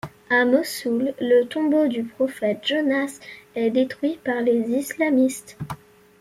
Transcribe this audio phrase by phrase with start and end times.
[0.31, 3.19] À Mossoul, le tombeau du prophète Jonas
[3.53, 5.59] est détruit par les islamistes.